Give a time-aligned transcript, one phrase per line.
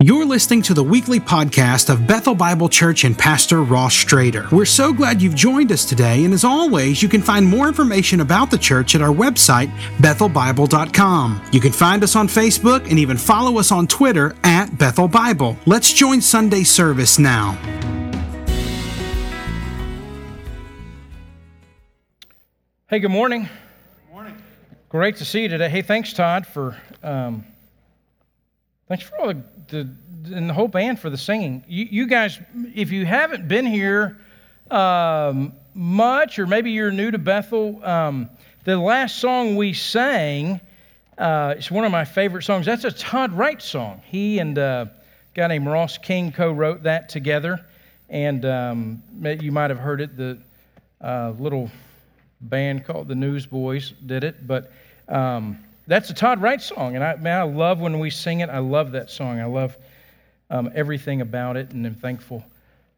[0.00, 4.48] You're listening to the weekly podcast of Bethel Bible Church and Pastor Ross Strader.
[4.52, 8.20] We're so glad you've joined us today, and as always, you can find more information
[8.20, 9.66] about the church at our website,
[9.96, 11.42] bethelbible.com.
[11.50, 15.56] You can find us on Facebook and even follow us on Twitter at Bethel Bible.
[15.66, 17.58] Let's join Sunday service now.
[22.86, 23.48] Hey, good morning.
[24.06, 24.42] Good morning.
[24.90, 25.68] Great to see you today.
[25.68, 27.44] Hey, thanks, Todd, for um,
[28.86, 29.88] thanks for all the the,
[30.22, 31.64] the whole band for the singing.
[31.68, 32.38] You, you guys,
[32.74, 34.18] if you haven't been here
[34.70, 38.28] um, much, or maybe you're new to Bethel, um,
[38.64, 40.60] the last song we sang
[41.16, 42.66] uh, is one of my favorite songs.
[42.66, 44.02] That's a Todd Wright song.
[44.04, 47.64] He and uh, a guy named Ross King co wrote that together.
[48.10, 50.16] And um, you might have heard it.
[50.16, 50.38] The
[51.00, 51.70] uh, little
[52.40, 54.46] band called the Newsboys did it.
[54.46, 54.72] But
[55.08, 58.50] um, that's a Todd Wright song, and I, man, I love when we sing it.
[58.50, 59.40] I love that song.
[59.40, 59.76] I love
[60.50, 62.44] um, everything about it, and I'm thankful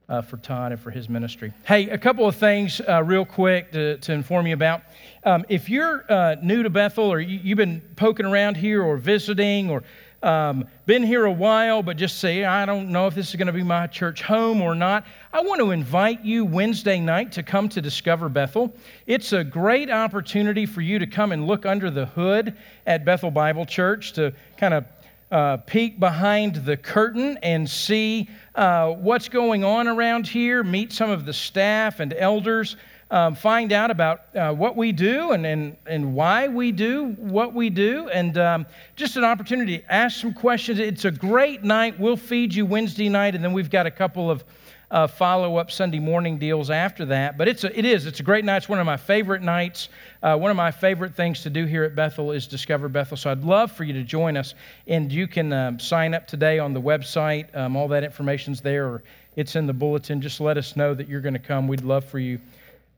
[0.08, 1.52] uh, for Todd and for his ministry.
[1.64, 4.82] Hey, a couple of things uh, real quick to, to, inform you about.
[5.22, 8.96] Um, if you're uh, new to Bethel, or you, you've been poking around here, or
[8.96, 9.84] visiting, or
[10.22, 13.46] um, been here a while, but just say, I don't know if this is going
[13.46, 17.42] to be my church home or not, I want to invite you Wednesday night to
[17.42, 18.74] come to Discover Bethel.
[19.06, 23.30] It's a great opportunity for you to come and look under the hood at Bethel
[23.30, 24.84] Bible Church to kind of
[25.30, 31.08] uh, peek behind the curtain and see uh, what's going on around here, meet some
[31.08, 32.76] of the staff and elders
[33.10, 37.54] um, find out about uh, what we do and, and, and why we do what
[37.54, 38.66] we do, and um,
[38.96, 40.78] just an opportunity to ask some questions.
[40.78, 41.98] It's a great night.
[41.98, 44.44] We'll feed you Wednesday night, and then we've got a couple of
[44.90, 47.38] uh, follow up Sunday morning deals after that.
[47.38, 48.58] But it's a, it is, it's a great night.
[48.58, 49.88] It's one of my favorite nights.
[50.22, 53.16] Uh, one of my favorite things to do here at Bethel is Discover Bethel.
[53.16, 54.54] So I'd love for you to join us.
[54.88, 57.54] And you can um, sign up today on the website.
[57.56, 59.02] Um, all that information's there, or
[59.36, 60.20] it's in the bulletin.
[60.20, 61.68] Just let us know that you're going to come.
[61.68, 62.40] We'd love for you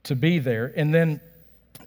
[0.05, 0.73] to be there.
[0.75, 1.21] And then,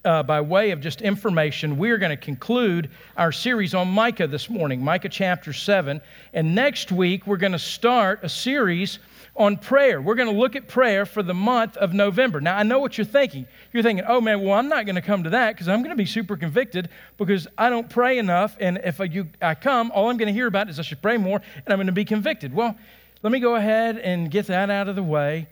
[0.05, 4.49] uh, by way of just information, we're going to conclude our series on Micah this
[4.49, 5.99] morning, Micah chapter 7.
[6.33, 8.99] And next week, we're going to start a series
[9.35, 10.01] on prayer.
[10.01, 12.39] We're going to look at prayer for the month of November.
[12.39, 13.45] Now, I know what you're thinking.
[13.73, 15.89] You're thinking, oh man, well, I'm not going to come to that because I'm going
[15.89, 16.87] to be super convicted
[17.17, 18.55] because I don't pray enough.
[18.61, 21.01] And if I, you, I come, all I'm going to hear about is I should
[21.01, 22.53] pray more and I'm going to be convicted.
[22.53, 22.77] Well,
[23.23, 25.47] let me go ahead and get that out of the way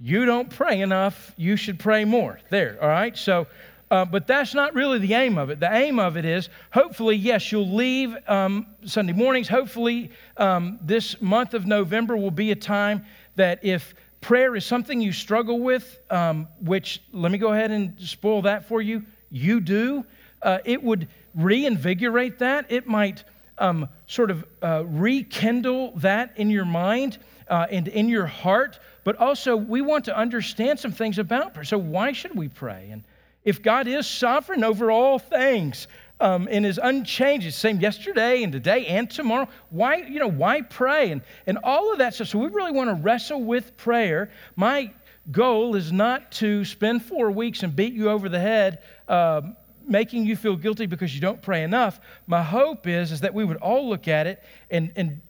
[0.00, 2.38] you don't pray enough, you should pray more.
[2.50, 3.16] There, all right?
[3.16, 3.46] So,
[3.90, 5.60] uh, but that's not really the aim of it.
[5.60, 9.48] The aim of it is hopefully, yes, you'll leave um, Sunday mornings.
[9.48, 13.04] Hopefully, um, this month of November will be a time
[13.36, 17.98] that if prayer is something you struggle with, um, which let me go ahead and
[17.98, 20.04] spoil that for you, you do,
[20.42, 22.70] uh, it would reinvigorate that.
[22.70, 23.24] It might
[23.58, 29.16] um, sort of uh, rekindle that in your mind uh, and in your heart but
[29.16, 31.64] also we want to understand some things about prayer.
[31.64, 32.88] So, why should we pray?
[32.90, 33.04] And
[33.44, 35.88] if God is sovereign over all things
[36.20, 41.10] um, and is unchanged, same yesterday and today and tomorrow, why, you know, why pray?
[41.10, 42.28] And, and all of that stuff.
[42.28, 44.30] So, we really want to wrestle with prayer.
[44.56, 44.92] My
[45.30, 48.78] goal is not to spend four weeks and beat you over the head.
[49.08, 49.56] Um,
[49.88, 51.98] making you feel guilty because you don't pray enough.
[52.26, 55.20] My hope is, is that we would all look at it and, and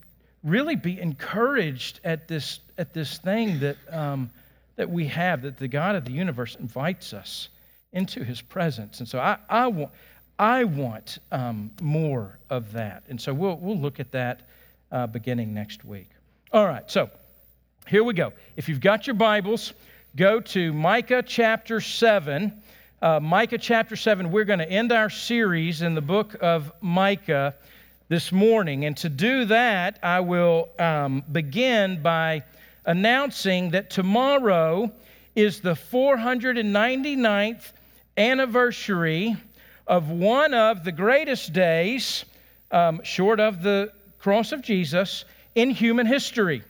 [0.45, 4.31] really be encouraged at this, at this thing that, um,
[4.77, 7.49] that we have, that the God of the universe invites us
[7.93, 9.01] into his presence.
[9.01, 9.91] And so I, I want,
[10.39, 13.03] I want um, more of that.
[13.09, 14.43] And so we'll, we'll look at that
[14.93, 16.09] uh, beginning next week.
[16.53, 17.11] All right, so
[17.87, 18.33] here we go.
[18.57, 19.73] If you've got your Bibles,
[20.17, 22.53] go to Micah chapter 7.
[23.01, 27.55] Uh, Micah chapter 7, we're going to end our series in the book of Micah
[28.09, 28.87] this morning.
[28.87, 32.43] And to do that, I will um, begin by
[32.87, 34.91] announcing that tomorrow
[35.37, 37.73] is the 499th
[38.17, 39.37] anniversary
[39.87, 42.25] of one of the greatest days,
[42.71, 46.63] um, short of the cross of Jesus, in human history.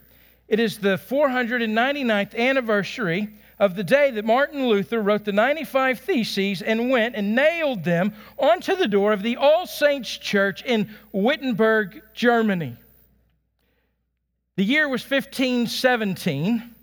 [0.49, 6.63] It is the 499th anniversary of the day that Martin Luther wrote the 95 Theses
[6.63, 12.03] and went and nailed them onto the door of the All Saints Church in Wittenberg,
[12.15, 12.77] Germany.
[14.57, 16.75] The year was 1517,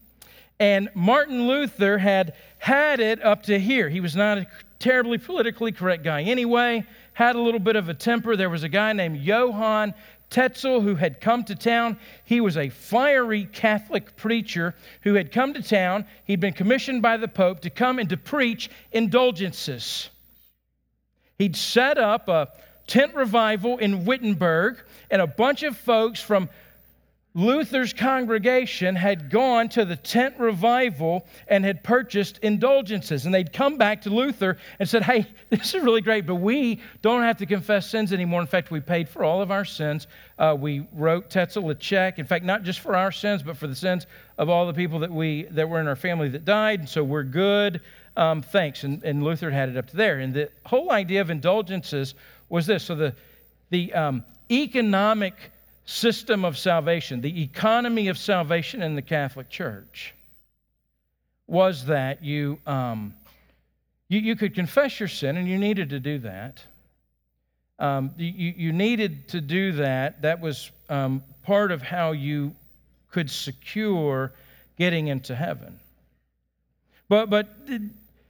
[0.59, 3.89] and Martin Luther had had it up to here.
[3.89, 4.47] He was not a
[4.79, 8.35] terribly politically correct guy anyway, had a little bit of a temper.
[8.35, 9.93] There was a guy named Johann
[10.29, 11.97] Tetzel, who had come to town.
[12.23, 16.05] He was a fiery Catholic preacher who had come to town.
[16.25, 20.09] He'd been commissioned by the Pope to come and to preach indulgences.
[21.37, 22.49] He'd set up a
[22.87, 26.49] tent revival in Wittenberg, and a bunch of folks from
[27.37, 33.25] Luther's congregation had gone to the tent revival and had purchased indulgences.
[33.25, 36.79] And they'd come back to Luther and said, Hey, this is really great, but we
[37.01, 38.39] don't have to confess sins anymore.
[38.39, 40.07] In fact, we paid for all of our sins.
[40.39, 42.19] Uh, we wrote Tetzel a check.
[42.19, 44.99] In fact, not just for our sins, but for the sins of all the people
[44.99, 46.79] that, we, that were in our family that died.
[46.79, 47.81] And so we're good.
[48.15, 48.85] Um, thanks.
[48.85, 50.19] And, and, Luther had it up to there.
[50.19, 52.15] And the whole idea of indulgences
[52.47, 52.85] was this.
[52.85, 53.13] So the,
[53.71, 55.51] the um, economic
[55.85, 60.13] system of salvation, the economy of salvation in the Catholic Church,
[61.47, 63.13] was that you, um,
[64.09, 66.63] you, you, could confess your sin, and you needed to do that.
[67.77, 70.21] Um, you, you needed to do that.
[70.23, 72.55] That was um, part of how you
[73.11, 74.31] could secure
[74.77, 75.79] getting into heaven.
[77.07, 77.47] But, but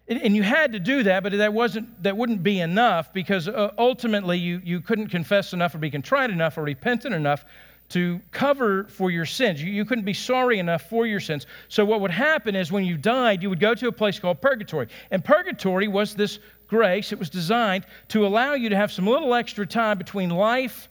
[0.08, 3.72] and you had to do that, but that wasn't that wouldn't be enough because uh,
[3.78, 7.46] ultimately you, you couldn't confess enough or be contrite enough or repentant enough
[7.90, 9.62] to cover for your sins.
[9.62, 11.46] You, you couldn't be sorry enough for your sins.
[11.70, 14.42] So what would happen is when you died, you would go to a place called
[14.42, 14.88] purgatory.
[15.12, 17.12] And purgatory was this grace.
[17.12, 20.90] It was designed to allow you to have some little extra time between life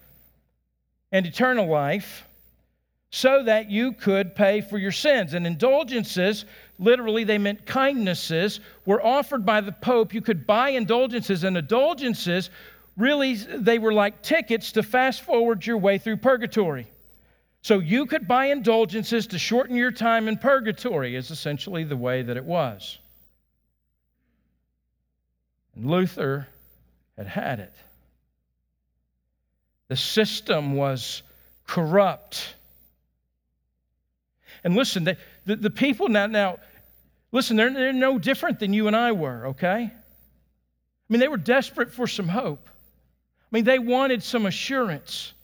[1.10, 2.24] and eternal life
[3.14, 5.34] so that you could pay for your sins.
[5.34, 6.46] And indulgences
[6.80, 10.12] literally they meant kindnesses, were offered by the Pope.
[10.12, 12.50] You could buy indulgences, and indulgences
[12.96, 16.88] really they were like tickets to fast forward your way through purgatory.
[17.62, 22.22] So you could buy indulgences to shorten your time in purgatory, is essentially the way
[22.22, 22.98] that it was.
[25.76, 26.48] And Luther
[27.16, 27.74] had had it.
[29.86, 31.22] The system was
[31.64, 32.53] corrupt.
[34.64, 36.58] And listen, the, the, the people now, now,
[37.30, 39.92] listen, they're, they're no different than you and I were, okay?
[39.92, 42.68] I mean, they were desperate for some hope.
[42.68, 45.34] I mean, they wanted some assurance.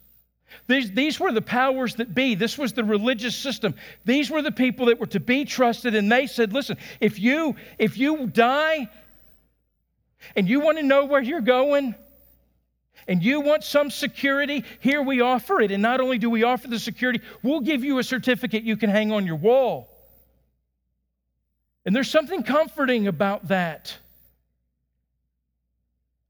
[0.67, 2.35] These, these were the powers that be.
[2.35, 3.75] This was the religious system.
[4.05, 5.95] These were the people that were to be trusted.
[5.95, 8.89] And they said, listen, if you, if you die
[10.35, 11.95] and you want to know where you're going,
[13.09, 15.71] and you want some security, here we offer it.
[15.71, 18.91] And not only do we offer the security, we'll give you a certificate you can
[18.91, 19.89] hang on your wall.
[21.85, 23.97] And there's something comforting about that.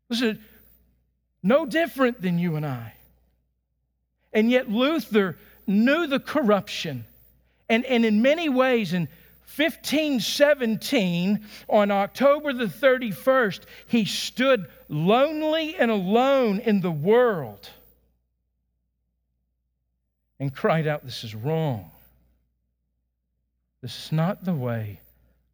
[0.09, 0.45] Listen,
[1.43, 2.95] no different than you and I.
[4.33, 7.05] And yet Luther knew the corruption.
[7.69, 9.09] And, and in many ways, in
[9.61, 17.69] 1517, on October the 31st, he stood lonely and alone in the world
[20.39, 21.91] and cried out, This is wrong.
[23.83, 25.01] This is not the way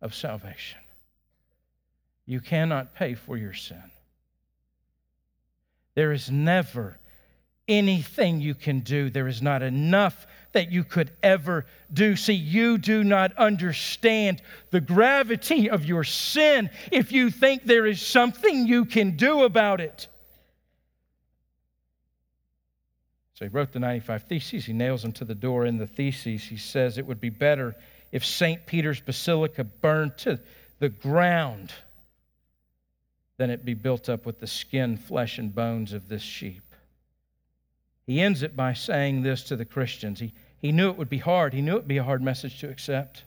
[0.01, 0.79] of salvation.
[2.27, 3.91] You cannot pay for your sin.
[5.97, 6.99] There is never
[7.69, 9.11] anything you can do.
[9.11, 12.17] There is not enough that you could ever do.
[12.17, 14.41] See, you do not understand
[14.71, 19.81] the gravity of your sin if you think there is something you can do about
[19.81, 20.09] it.
[23.35, 24.65] So he wrote the 95 Theses.
[24.65, 26.43] He nails them to the door in the Theses.
[26.43, 27.77] He says it would be better
[28.11, 28.65] if St.
[28.65, 30.41] Peter's Basilica burned to
[30.79, 31.73] the ground
[33.37, 36.66] than it be built up with the skin, flesh, and bones of this sheep.
[38.07, 40.21] He ends it by saying this to the Christians.
[40.21, 41.53] He, he knew it would be hard.
[41.53, 43.25] He knew it would be a hard message to accept.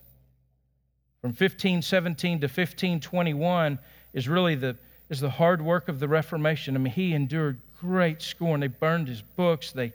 [1.22, 3.80] From 1517 to 1521
[4.14, 4.78] is really the,
[5.10, 6.76] is the hard work of the Reformation.
[6.76, 8.62] I mean, he endured great scorn.
[8.62, 9.74] They burned his books.
[9.74, 9.92] They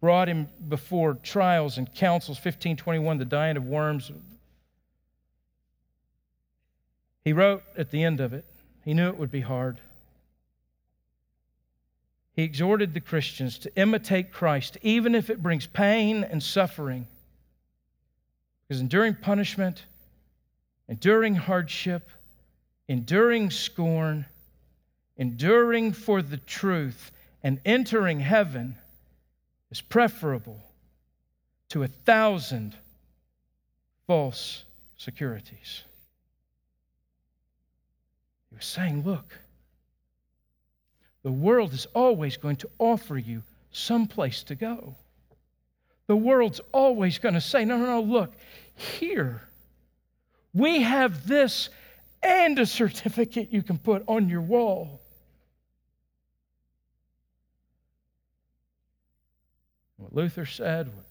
[0.00, 2.36] brought him before trials and councils.
[2.36, 4.12] 1521, the Diet of Worms.
[7.24, 8.44] He wrote at the end of it,
[8.84, 9.80] he knew it would be hard
[12.38, 17.08] he exhorted the Christians to imitate Christ, even if it brings pain and suffering.
[18.62, 19.82] Because enduring punishment,
[20.86, 22.08] enduring hardship,
[22.86, 24.24] enduring scorn,
[25.16, 27.10] enduring for the truth,
[27.42, 28.76] and entering heaven
[29.72, 30.60] is preferable
[31.70, 32.76] to a thousand
[34.06, 34.62] false
[34.96, 35.82] securities.
[38.50, 39.40] He was saying, Look,
[41.28, 44.94] the world is always going to offer you some place to go.
[46.06, 48.32] The world's always going to say, no, no, no, look,
[48.74, 49.42] here,
[50.54, 51.68] we have this
[52.22, 55.02] and a certificate you can put on your wall.
[59.98, 61.04] What Luther said, what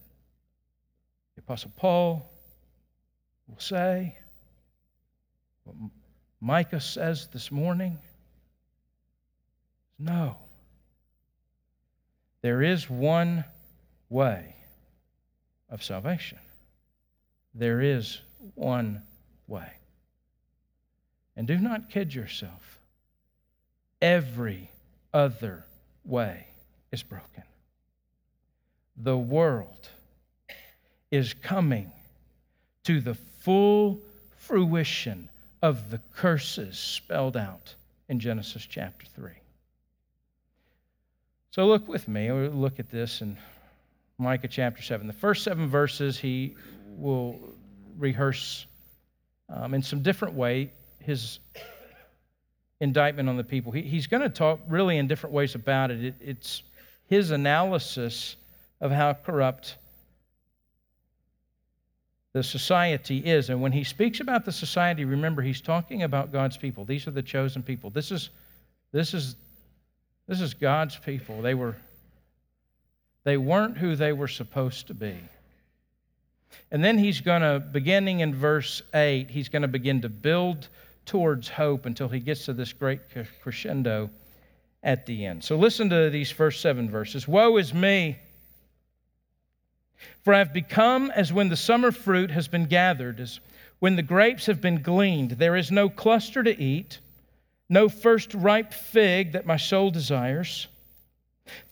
[1.36, 2.28] the Apostle Paul
[3.46, 4.18] will say,
[5.62, 5.76] what
[6.40, 8.00] Micah says this morning
[9.98, 10.36] no.
[12.42, 13.44] There is one
[14.08, 14.54] way
[15.70, 16.38] of salvation.
[17.54, 18.20] There is
[18.54, 19.02] one
[19.46, 19.72] way.
[21.36, 22.80] And do not kid yourself.
[24.00, 24.70] Every
[25.12, 25.64] other
[26.04, 26.46] way
[26.92, 27.42] is broken.
[28.96, 29.88] The world
[31.10, 31.90] is coming
[32.84, 34.00] to the full
[34.36, 35.28] fruition
[35.62, 37.74] of the curses spelled out
[38.08, 39.30] in Genesis chapter 3.
[41.58, 43.36] So look with me, look at this in
[44.16, 45.08] Micah chapter 7.
[45.08, 46.54] The first seven verses he
[46.96, 47.36] will
[47.98, 48.64] rehearse
[49.48, 51.40] um, in some different way his
[52.80, 53.72] indictment on the people.
[53.72, 56.04] He, he's going to talk really in different ways about it.
[56.04, 56.14] it.
[56.20, 56.62] It's
[57.08, 58.36] his analysis
[58.80, 59.78] of how corrupt
[62.34, 63.50] the society is.
[63.50, 66.84] And when he speaks about the society, remember he's talking about God's people.
[66.84, 67.90] These are the chosen people.
[67.90, 68.30] This is
[68.92, 69.34] this is
[70.28, 71.42] this is God's people.
[71.42, 71.76] They were
[73.24, 75.16] they weren't who they were supposed to be.
[76.70, 80.68] And then he's going to beginning in verse 8, he's going to begin to build
[81.04, 83.00] towards hope until he gets to this great
[83.42, 84.08] crescendo
[84.82, 85.44] at the end.
[85.44, 87.26] So listen to these first 7 verses.
[87.26, 88.18] Woe is me!
[90.22, 93.40] For I have become as when the summer fruit has been gathered, as
[93.78, 95.32] when the grapes have been gleaned.
[95.32, 96.98] There is no cluster to eat,
[97.68, 100.68] no first ripe fig that my soul desires.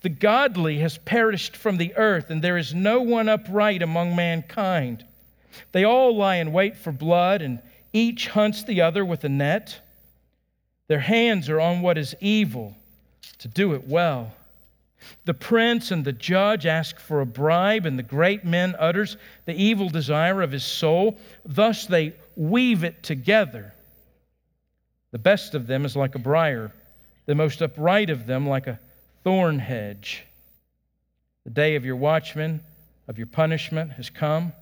[0.03, 5.05] The godly has perished from the earth, and there is no one upright among mankind.
[5.73, 7.61] They all lie in wait for blood, and
[7.93, 9.81] each hunts the other with a net.
[10.89, 12.77] Their hands are on what is evil
[13.39, 14.33] to do it well.
[15.25, 19.55] The prince and the judge ask for a bribe, and the great man utters the
[19.55, 21.19] evil desire of his soul.
[21.45, 23.75] Thus they weave it together.
[25.17, 26.71] The best of them is like a briar,
[27.25, 28.79] the most upright of them like a
[29.25, 30.27] thorn hedge.
[31.45, 32.63] The day of your watchman,
[33.09, 34.53] of your punishment, has come.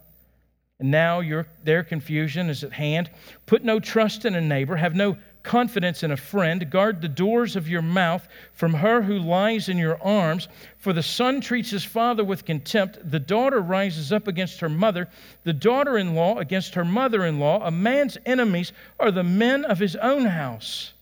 [0.78, 3.10] And now your, their confusion is at hand.
[3.46, 6.68] Put no trust in a neighbor, have no confidence in a friend.
[6.68, 10.48] Guard the doors of your mouth from her who lies in your arms.
[10.78, 12.98] For the son treats his father with contempt.
[13.08, 15.08] The daughter rises up against her mother,
[15.44, 17.64] the daughter in law against her mother in law.
[17.64, 20.92] A man's enemies are the men of his own house.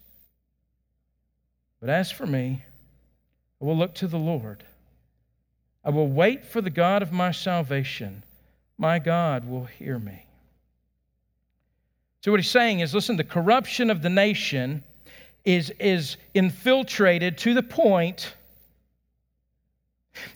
[1.81, 2.65] But as for me,
[3.61, 4.65] I will look to the Lord.
[5.85, 8.23] I will wait for the God of my salvation.
[8.79, 10.27] My God will hear me.
[12.23, 14.85] So, what he's saying is listen, the corruption of the nation
[15.45, 18.35] is, is infiltrated to the point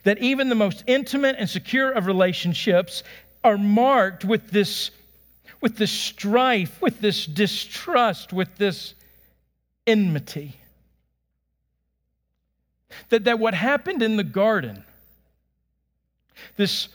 [0.02, 3.04] that even the most intimate and secure of relationships
[3.44, 4.90] are marked with this,
[5.60, 8.94] with this strife, with this distrust, with this
[9.86, 10.56] enmity.
[13.10, 14.82] That, that what happened in the garden,
[16.56, 16.88] this,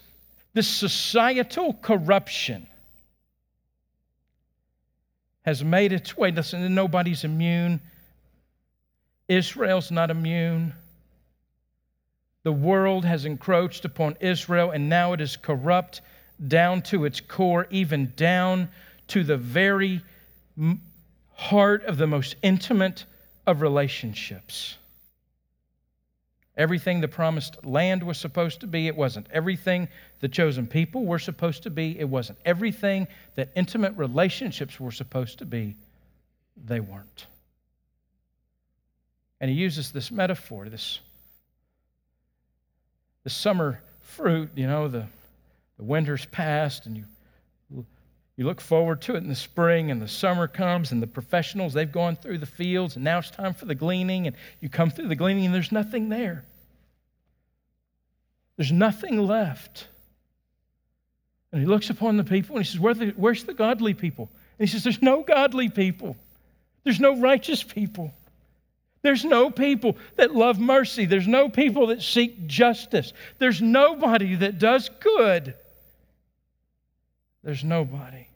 [0.54, 2.68] this societal corruption,
[5.44, 6.32] has made its way.
[6.32, 7.82] Listen, nobody's immune.
[9.28, 10.74] Israel's not immune.
[12.44, 16.02] The world has encroached upon Israel, and now it is corrupt
[16.48, 18.70] down to its core, even down
[19.08, 20.02] to the very
[21.34, 23.06] heart of the most intimate
[23.46, 24.78] of relationships.
[26.58, 29.28] Everything the promised land was supposed to be, it wasn't.
[29.32, 29.88] Everything
[30.20, 32.38] the chosen people were supposed to be, it wasn't.
[32.44, 35.76] Everything that intimate relationships were supposed to be,
[36.66, 37.28] they weren't.
[39.40, 41.00] And he uses this metaphor, this,
[43.24, 45.08] the summer fruit, you know, the,
[45.78, 47.06] the winter's past, and you
[48.38, 51.74] you look forward to it in the spring, and the summer comes, and the professionals,
[51.74, 54.90] they've gone through the fields, and now it's time for the gleaning, and you come
[54.90, 56.46] through the gleaning, and there's nothing there.
[58.58, 59.88] There's nothing left.
[61.52, 64.30] And he looks upon the people and he says, Where the, Where's the godly people?
[64.58, 66.16] And he says, There's no godly people.
[66.84, 68.14] There's no righteous people.
[69.02, 71.06] There's no people that love mercy.
[71.06, 73.14] There's no people that seek justice.
[73.40, 75.56] There's nobody that does good.
[77.44, 78.28] There's nobody.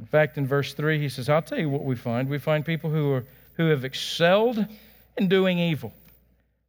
[0.00, 2.28] In fact, in verse 3, he says, I'll tell you what we find.
[2.28, 4.64] We find people who, are, who have excelled
[5.16, 5.92] in doing evil.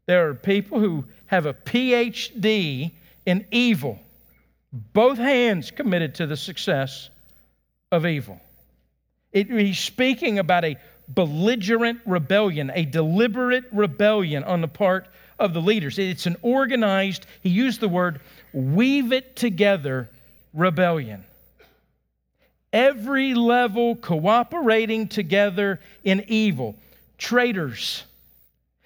[0.07, 2.91] There are people who have a PhD
[3.25, 3.99] in evil,
[4.73, 7.09] both hands committed to the success
[7.91, 8.39] of evil.
[9.31, 10.77] It, he's speaking about a
[11.09, 15.07] belligerent rebellion, a deliberate rebellion on the part
[15.39, 15.97] of the leaders.
[15.97, 18.19] It's an organized, he used the word
[18.53, 20.09] weave it together
[20.53, 21.23] rebellion.
[22.71, 26.75] Every level cooperating together in evil.
[27.17, 28.03] Traitors,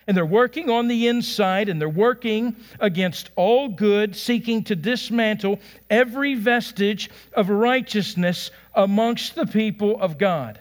[0.08, 5.60] And they're working on the inside and they're working against all good, seeking to dismantle
[5.90, 10.60] every vestige of righteousness amongst the people of God.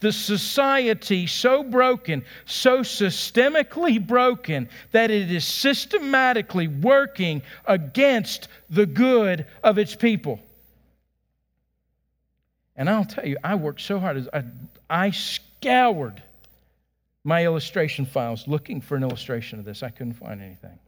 [0.00, 9.46] The society so broken, so systemically broken, that it is systematically working against the good
[9.62, 10.40] of its people.
[12.76, 14.28] And I'll tell you, I worked so hard.
[14.32, 14.44] I,
[14.90, 16.22] I scoured
[17.24, 19.82] my illustration files looking for an illustration of this.
[19.82, 20.78] I couldn't find anything.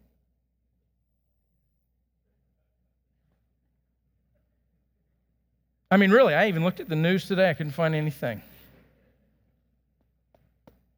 [5.90, 7.48] I mean, really, I even looked at the news today.
[7.48, 8.42] I couldn't find anything.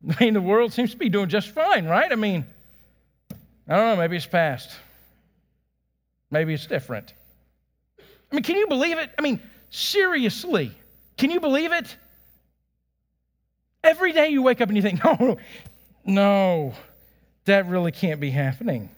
[0.19, 2.11] I mean, the world seems to be doing just fine, right?
[2.11, 2.45] I mean,
[3.69, 4.71] I don't know, maybe it's past.
[6.31, 7.13] Maybe it's different.
[7.99, 9.11] I mean, can you believe it?
[9.19, 10.73] I mean, seriously,
[11.17, 11.97] can you believe it?
[13.83, 15.39] Every day you wake up and you think, no,
[16.05, 16.75] no,
[17.45, 18.91] that really can't be happening.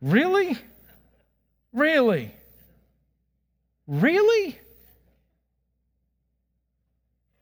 [0.00, 0.58] Really?
[1.72, 2.34] Really?
[3.86, 4.58] Really?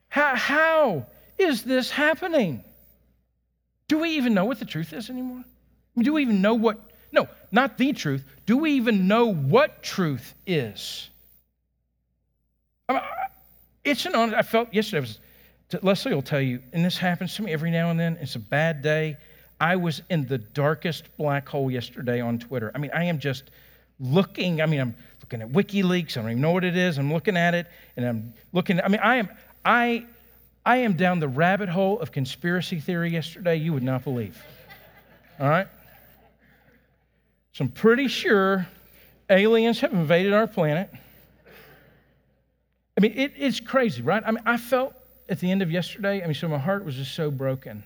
[0.09, 1.05] How, how
[1.41, 2.63] is this happening?
[3.87, 5.43] Do we even know what the truth is anymore?
[5.97, 6.79] Do we even know what,
[7.11, 8.23] no, not the truth.
[8.45, 11.09] Do we even know what truth is?
[12.87, 13.01] I mean,
[13.83, 15.19] it's an honest, I felt yesterday, was,
[15.81, 18.39] Leslie will tell you, and this happens to me every now and then, it's a
[18.39, 19.17] bad day.
[19.59, 22.71] I was in the darkest black hole yesterday on Twitter.
[22.73, 23.51] I mean, I am just
[23.99, 26.97] looking, I mean, I'm looking at WikiLeaks, I don't even know what it is.
[26.97, 27.67] I'm looking at it,
[27.97, 29.29] and I'm looking, I mean, I am,
[29.63, 30.05] I
[30.65, 34.43] I am down the rabbit hole of conspiracy theory yesterday you would not believe.
[35.39, 35.67] All right?
[37.53, 38.67] So I'm pretty sure
[39.29, 40.89] aliens have invaded our planet.
[42.97, 44.21] I mean, it, it's crazy, right?
[44.25, 44.93] I mean, I felt
[45.29, 47.83] at the end of yesterday, I mean, so my heart was just so broken.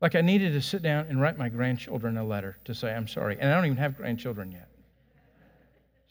[0.00, 3.08] Like I needed to sit down and write my grandchildren a letter to say, I'm
[3.08, 3.36] sorry.
[3.40, 4.68] And I don't even have grandchildren yet.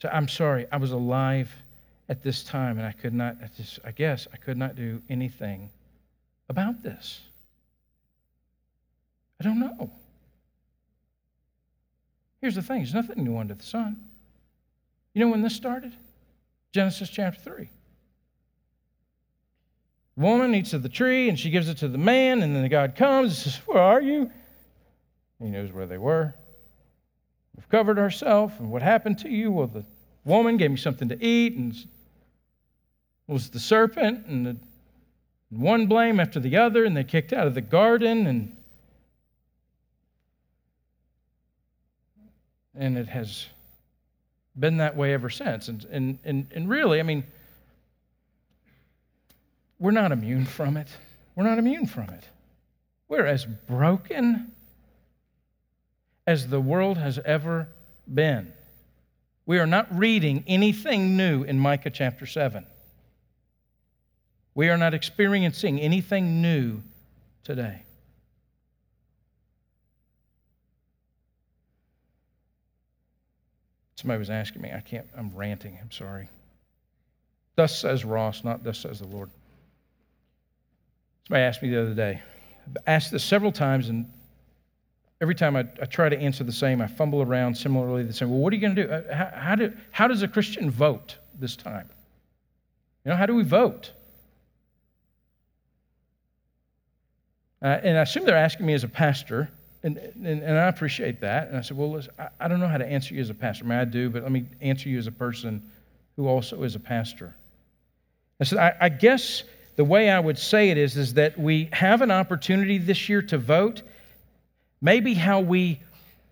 [0.00, 0.66] So I'm sorry.
[0.70, 1.50] I was alive
[2.08, 5.00] at this time and I could not, I, just, I guess, I could not do
[5.08, 5.70] anything
[6.48, 7.20] about this?
[9.40, 9.90] I don't know.
[12.40, 13.96] Here's the thing there's nothing new under the sun.
[15.14, 15.92] You know when this started?
[16.72, 17.68] Genesis chapter 3.
[20.16, 22.68] woman eats of the tree and she gives it to the man, and then the
[22.68, 24.30] God comes and says, Where are you?
[25.38, 26.34] He knows where they were.
[27.56, 29.50] We've covered ourselves, and what happened to you?
[29.50, 29.84] Well, the
[30.24, 31.74] woman gave me something to eat, and
[33.26, 34.56] was the serpent, and the
[35.50, 38.56] one blame after the other, and they kicked out of the garden, and
[42.74, 43.46] and it has
[44.58, 45.68] been that way ever since.
[45.68, 47.24] And and and, and really, I mean,
[49.78, 50.88] we're not immune from it.
[51.34, 52.24] We're not immune from it.
[53.08, 54.52] We're as broken
[56.26, 57.68] as the world has ever
[58.12, 58.52] been.
[59.44, 62.66] We are not reading anything new in Micah chapter 7.
[64.56, 66.82] We are not experiencing anything new
[67.44, 67.82] today.
[73.96, 76.30] Somebody was asking me, I can't, I'm ranting, I'm sorry.
[77.54, 79.28] Thus says Ross, not thus says the Lord.
[81.28, 82.22] Somebody asked me the other day.
[82.86, 84.10] Asked this several times, and
[85.20, 88.30] every time I, I, try to answer the same, I fumble around similarly the same.
[88.30, 88.90] Well, what are you going to do?
[88.90, 89.72] Uh, how, how, do?
[89.90, 91.90] how does a Christian vote this time?
[93.04, 93.92] You know, how do we vote?
[97.66, 99.50] Uh, and I assume they're asking me as a pastor,
[99.82, 101.48] and, and, and I appreciate that.
[101.48, 103.34] And I said, Well, listen, I, I, don't know how to answer you as a
[103.34, 103.64] pastor.
[103.64, 105.68] I mean, I do, but let me answer you as a person
[106.14, 107.34] who also is a pastor.
[108.40, 109.42] I said, I, I guess
[109.74, 113.20] the way I would say it is, is that we have an opportunity this year
[113.22, 113.82] to vote,
[114.80, 115.80] maybe how we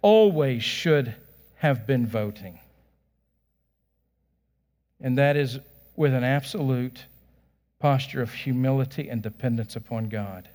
[0.03, 1.16] always should
[1.57, 2.61] have been voting.
[5.01, 5.59] And that is
[5.97, 7.07] with an absolute
[7.81, 10.49] posture of humility and dependence upon God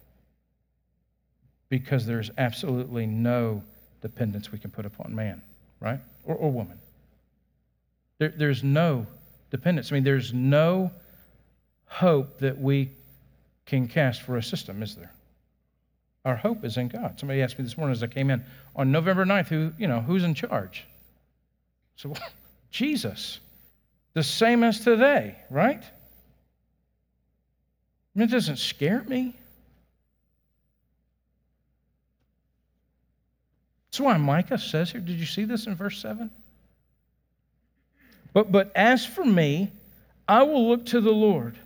[1.69, 3.63] because there's absolutely no
[4.01, 5.41] dependence we can put upon man,
[5.79, 5.99] right?
[6.25, 6.79] Or, or woman.
[8.17, 9.05] There, there's no
[9.51, 9.91] dependence.
[9.91, 10.91] I mean, there's no
[11.85, 12.91] hope that we
[13.65, 15.11] can cast for a system, is there?
[16.25, 17.19] Our hope is in God.
[17.19, 18.43] Somebody asked me this morning as I came in
[18.75, 20.85] on November 9th, who, you know, who's in charge?
[21.95, 22.21] So, well,
[22.71, 23.39] Jesus.
[24.13, 25.81] The same as today, right?
[25.81, 25.91] I
[28.15, 29.35] mean, it doesn't scare me.
[33.99, 36.31] That's why Micah says here, did you see this in verse 7?
[38.31, 39.73] But, but as for me,
[40.25, 41.57] I will look to the Lord.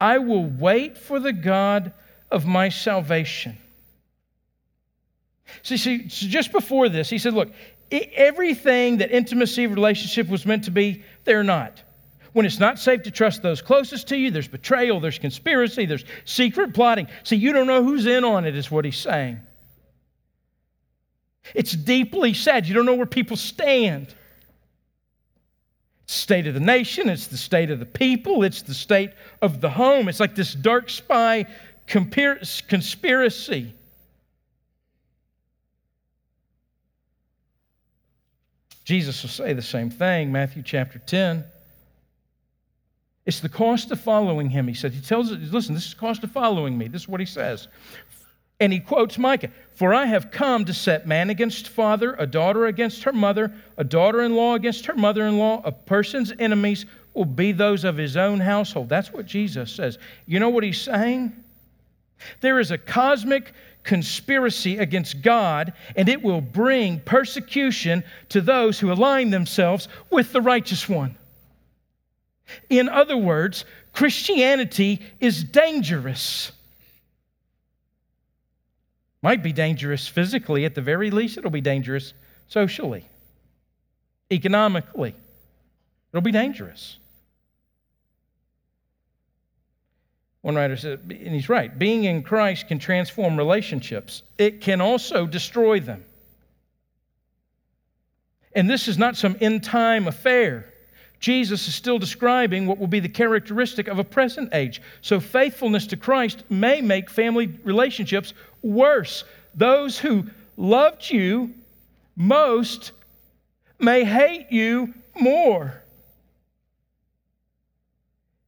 [0.00, 1.92] I will wait for the God
[2.28, 3.56] of my salvation.
[5.62, 7.52] See, see, so just before this, he said, Look,
[7.92, 11.80] everything that intimacy relationship was meant to be, they're not.
[12.32, 16.04] When it's not safe to trust those closest to you, there's betrayal, there's conspiracy, there's
[16.24, 17.06] secret plotting.
[17.22, 19.40] See, you don't know who's in on it, is what he's saying.
[21.54, 22.66] It's deeply sad.
[22.66, 24.14] You don't know where people stand.
[26.04, 29.10] It's state of the nation, it's the state of the people, it's the state
[29.42, 30.08] of the home.
[30.08, 31.46] It's like this dark spy
[31.86, 33.74] conspiracy.
[38.84, 41.44] Jesus will say the same thing, Matthew chapter 10.
[43.24, 44.66] It's the cost of following him.
[44.66, 46.88] He said, He tells us, listen, this is the cost of following me.
[46.88, 47.68] This is what he says.
[48.58, 49.50] And he quotes Micah
[49.80, 53.82] For I have come to set man against father, a daughter against her mother, a
[53.82, 55.62] daughter in law against her mother in law.
[55.64, 58.90] A person's enemies will be those of his own household.
[58.90, 59.96] That's what Jesus says.
[60.26, 61.32] You know what he's saying?
[62.42, 68.92] There is a cosmic conspiracy against God, and it will bring persecution to those who
[68.92, 71.16] align themselves with the righteous one.
[72.68, 73.64] In other words,
[73.94, 76.52] Christianity is dangerous.
[79.22, 82.14] Might be dangerous physically, at the very least, it'll be dangerous
[82.48, 83.04] socially,
[84.30, 85.14] economically.
[86.12, 86.96] It'll be dangerous.
[90.42, 95.26] One writer said, and he's right, being in Christ can transform relationships, it can also
[95.26, 96.04] destroy them.
[98.54, 100.69] And this is not some end time affair.
[101.20, 104.80] Jesus is still describing what will be the characteristic of a present age.
[105.02, 109.24] So, faithfulness to Christ may make family relationships worse.
[109.54, 110.24] Those who
[110.56, 111.54] loved you
[112.16, 112.92] most
[113.78, 115.82] may hate you more.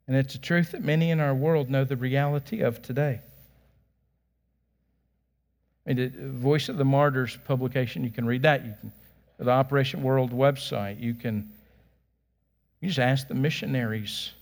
[0.09, 3.21] And it's a truth that many in our world know the reality of today.
[5.87, 8.65] I mean, the Voice of the Martyrs publication, you can read that.
[8.65, 8.93] You can,
[9.39, 11.51] the Operation World website, you can
[12.83, 14.33] you just ask the missionaries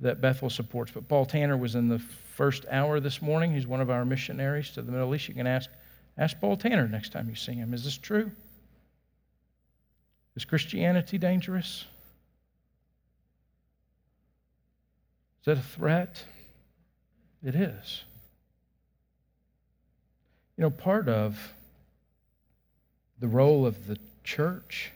[0.00, 0.92] that Bethel supports.
[0.92, 3.54] But Paul Tanner was in the first hour this morning.
[3.54, 5.26] He's one of our missionaries to the Middle East.
[5.26, 5.70] You can ask,
[6.18, 7.72] ask Paul Tanner next time you see him.
[7.72, 8.30] Is this true?
[10.36, 11.86] Is Christianity dangerous?
[15.40, 16.22] Is that a threat?
[17.42, 18.04] It is.
[20.58, 21.54] You know, part of
[23.18, 24.92] the role of the church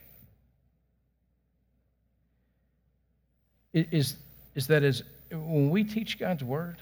[3.73, 4.17] is,
[4.55, 6.77] is that as when we teach God's word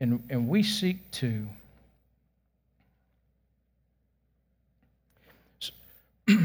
[0.00, 1.46] and, and we seek to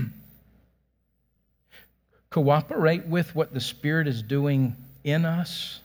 [2.29, 5.81] cooperate with what the Spirit is doing in us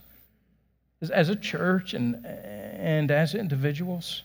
[1.10, 4.22] as a church and, and as individuals,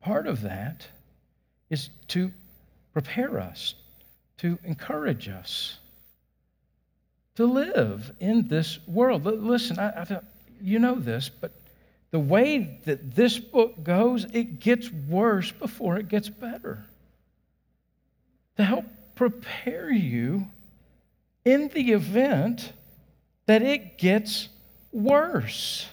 [0.00, 0.86] part of that
[1.70, 2.32] is to
[2.92, 3.74] prepare us,
[4.38, 5.78] to encourage us
[7.38, 9.24] to live in this world.
[9.24, 10.20] Listen, I, I,
[10.60, 11.52] you know this, but
[12.10, 16.84] the way that this book goes, it gets worse before it gets better.
[18.56, 20.48] To help prepare you
[21.44, 22.72] in the event
[23.46, 24.48] that it gets
[24.90, 25.86] worse.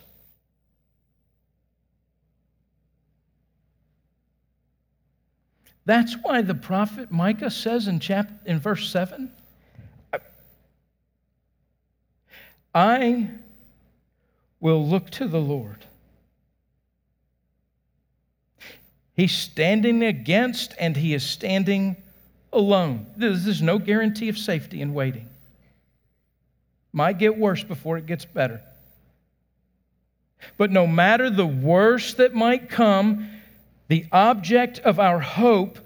[5.85, 9.31] That's why the prophet Micah says in, chapter, in verse 7
[12.75, 13.29] I
[14.59, 15.85] will look to the Lord.
[19.13, 21.95] He's standing against and he is standing
[22.51, 23.07] alone.
[23.15, 25.29] There's no guarantee of safety in waiting.
[26.91, 28.61] Might get worse before it gets better.
[30.57, 33.29] But no matter the worst that might come,
[33.87, 35.79] the object of our hope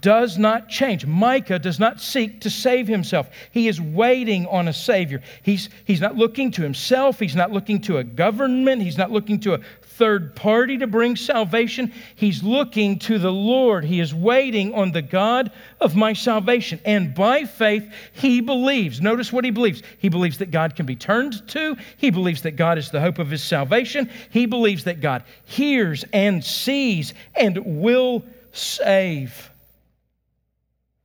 [0.00, 1.06] does not change.
[1.06, 3.28] Micah does not seek to save himself.
[3.50, 5.22] He is waiting on a Savior.
[5.42, 7.18] He's, he's not looking to himself.
[7.18, 8.82] He's not looking to a government.
[8.82, 11.92] He's not looking to a third party to bring salvation.
[12.16, 13.84] He's looking to the Lord.
[13.84, 16.80] He is waiting on the God of my salvation.
[16.84, 19.00] And by faith, he believes.
[19.00, 19.82] Notice what he believes.
[19.98, 23.18] He believes that God can be turned to, he believes that God is the hope
[23.18, 29.51] of his salvation, he believes that God hears and sees and will save.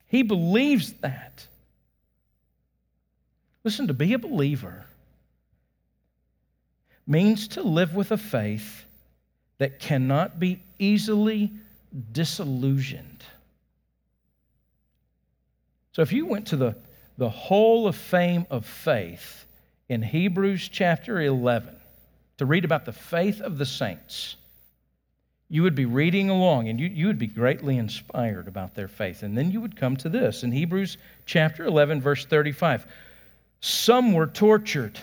[0.08, 1.48] He believes that.
[3.64, 4.86] Listen, to be a believer
[7.06, 8.86] means to live with a faith
[9.58, 11.52] that cannot be easily
[12.12, 13.24] disillusioned.
[15.94, 16.76] So if you went to the,
[17.18, 19.46] the Hall of Fame of Faith
[19.90, 21.76] in Hebrews chapter 11
[22.38, 24.36] to read about the faith of the saints,
[25.50, 29.24] you would be reading along and you, you would be greatly inspired about their faith.
[29.24, 32.86] And then you would come to this in Hebrews chapter 11, verse 35.
[33.62, 35.00] Some were tortured,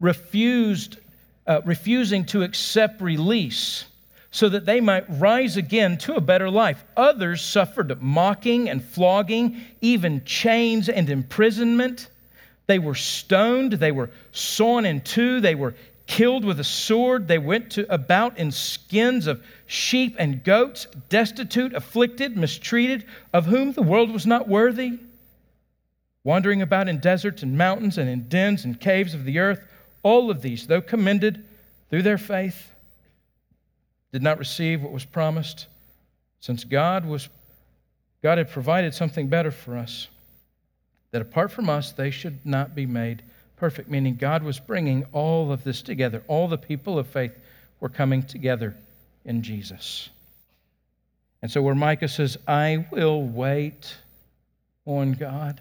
[0.00, 0.98] refused,
[1.46, 3.86] uh, refusing to accept release
[4.30, 6.84] so that they might rise again to a better life.
[6.96, 12.10] Others suffered mocking and flogging, even chains and imprisonment.
[12.66, 15.74] They were stoned, they were sawn in two, they were
[16.08, 17.28] killed with a sword.
[17.28, 23.72] They went to, about in skins of sheep and goats, destitute, afflicted, mistreated, of whom
[23.72, 24.98] the world was not worthy.
[26.24, 29.62] Wandering about in deserts and mountains and in dens and caves of the earth,
[30.02, 31.44] all of these, though commended
[31.90, 32.72] through their faith,
[34.10, 35.66] did not receive what was promised,
[36.40, 37.28] since God was
[38.22, 40.08] God had provided something better for us,
[41.12, 43.22] that apart from us they should not be made
[43.58, 46.22] perfect, meaning God was bringing all of this together.
[46.28, 47.32] All the people of faith
[47.80, 48.76] were coming together
[49.24, 50.08] in Jesus.
[51.42, 53.94] And so, where Micah says, I will wait
[54.86, 55.60] on God,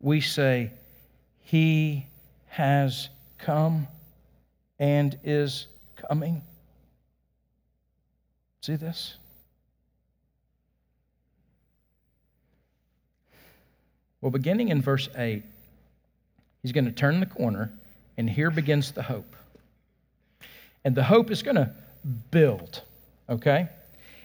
[0.00, 0.70] we say,
[1.40, 2.06] He
[2.48, 3.86] has come
[4.78, 5.66] and is
[6.08, 6.42] coming.
[8.62, 9.16] See this?
[14.20, 15.42] Well, beginning in verse 8,
[16.62, 17.72] he's going to turn the corner,
[18.16, 19.34] and here begins the hope.
[20.84, 21.72] And the hope is going to
[22.30, 22.82] build,
[23.28, 23.68] okay?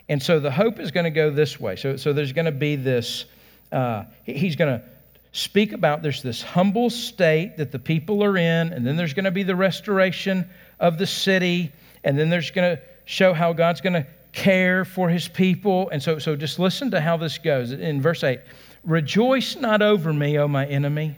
[0.10, 1.76] And so the hope is going to go this way.
[1.76, 3.26] So, so there's going to be this,
[3.72, 4.86] uh, he's going to
[5.32, 9.26] speak about there's this humble state that the people are in, and then there's going
[9.26, 11.72] to be the restoration of the city,
[12.04, 15.90] and then there's going to show how God's going to care for his people.
[15.90, 17.72] And so, so just listen to how this goes.
[17.72, 18.40] In verse 8,
[18.86, 21.18] Rejoice not over me, O my enemy.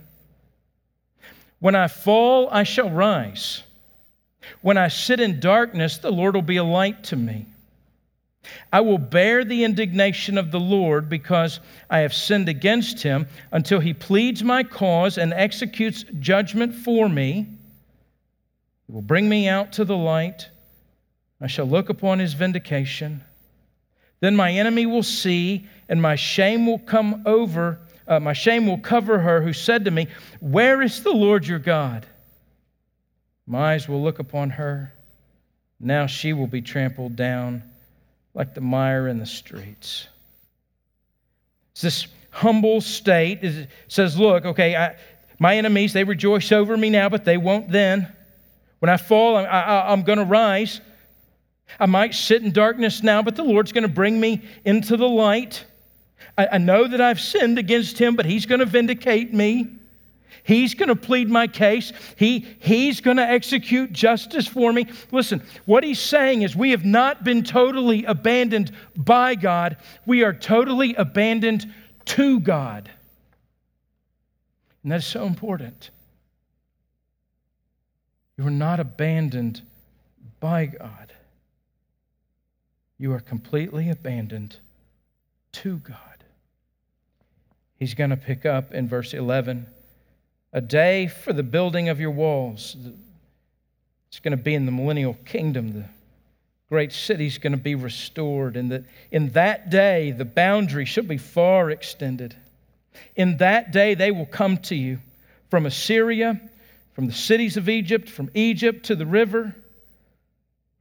[1.60, 3.64] When I fall, I shall rise.
[4.62, 7.46] When I sit in darkness, the Lord will be a light to me.
[8.72, 13.82] I will bear the indignation of the Lord because I have sinned against him until
[13.82, 17.48] he pleads my cause and executes judgment for me.
[18.86, 20.50] He will bring me out to the light.
[21.42, 23.24] I shall look upon his vindication.
[24.20, 28.80] Then my enemy will see, and my shame will come over, uh, my shame will
[28.80, 30.08] cover her who said to me,
[30.40, 32.06] Where is the Lord your God?
[33.46, 34.94] My eyes will look upon her.
[35.80, 37.64] Now she will be trampled down
[38.34, 40.08] like the mire in the streets.
[41.72, 43.40] It's this humble state.
[43.44, 44.96] It says, Look, okay, I,
[45.40, 48.12] my enemies, they rejoice over me now, but they won't then.
[48.80, 50.82] When I fall, I, I, I'm going to rise.
[51.80, 55.08] I might sit in darkness now, but the Lord's going to bring me into the
[55.08, 55.66] light.
[56.38, 59.74] I, I know that I've sinned against him, but he's going to vindicate me.
[60.44, 61.92] He's going to plead my case.
[62.16, 64.88] He, he's going to execute justice for me.
[65.12, 70.34] Listen, what he's saying is we have not been totally abandoned by God, we are
[70.34, 71.72] totally abandoned
[72.06, 72.90] to God.
[74.84, 75.90] And that's so important.
[78.38, 79.62] You are not abandoned
[80.40, 81.12] by God
[82.98, 84.58] you are completely abandoned
[85.52, 85.98] to God.
[87.76, 89.68] He's going to pick up in verse 11
[90.54, 92.76] a day for the building of your walls.
[94.08, 95.74] It's going to be in the millennial kingdom.
[95.74, 95.86] The
[96.70, 98.58] great city is going to be restored.
[98.58, 102.36] And that in that day, the boundary shall be far extended.
[103.16, 105.00] In that day, they will come to you
[105.50, 106.42] from Assyria,
[106.94, 109.56] from the cities of Egypt, from Egypt to the river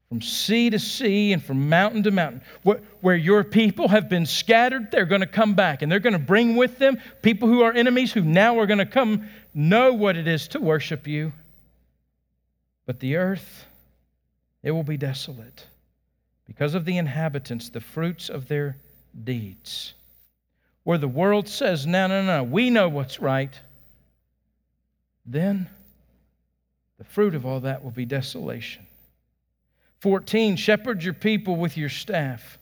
[0.08, 2.40] from sea to sea and from mountain to mountain.
[2.62, 6.12] Where, where, your people have been scattered, they're going to come back and they're going
[6.12, 9.92] to bring with them people who are enemies who now are going to come know
[9.92, 11.32] what it is to worship you.
[12.86, 13.66] But the earth,
[14.62, 15.66] it will be desolate
[16.46, 18.76] because of the inhabitants, the fruits of their
[19.24, 19.94] deeds.
[20.84, 23.52] Where the world says, no, no, no, we know what's right,
[25.24, 25.68] then
[26.98, 28.85] the fruit of all that will be desolation.
[30.00, 32.58] 14, shepherd your people with your staff,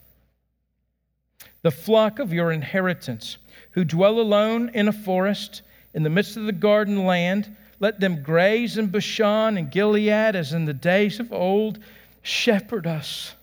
[1.63, 3.39] the flock of your inheritance,
[3.73, 5.63] who dwell alone in a forest,
[5.95, 7.57] in the midst of the garden land.
[7.81, 11.81] Let them graze in Bashan and Gilead as in the days of old.
[12.23, 13.35] Shepherd us.